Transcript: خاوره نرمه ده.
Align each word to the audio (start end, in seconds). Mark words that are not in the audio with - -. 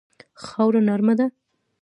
خاوره 0.43 0.81
نرمه 0.87 1.13
ده. 1.19 1.25